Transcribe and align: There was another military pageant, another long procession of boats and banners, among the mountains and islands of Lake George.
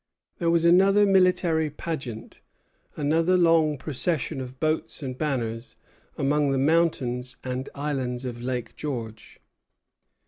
There 0.39 0.49
was 0.49 0.65
another 0.65 1.05
military 1.05 1.69
pageant, 1.69 2.41
another 2.97 3.37
long 3.37 3.77
procession 3.77 4.41
of 4.41 4.59
boats 4.59 5.03
and 5.03 5.15
banners, 5.15 5.75
among 6.17 6.49
the 6.49 6.57
mountains 6.57 7.35
and 7.43 7.69
islands 7.75 8.25
of 8.25 8.41
Lake 8.41 8.75
George. 8.75 9.39